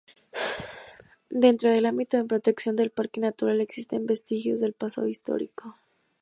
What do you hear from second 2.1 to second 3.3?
de protección del parque